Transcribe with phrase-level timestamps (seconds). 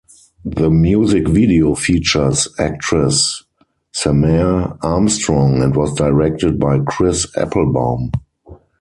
[0.45, 3.43] The music video features actress
[3.93, 8.09] Samaire Armstrong and was directed by Chris Applebaum.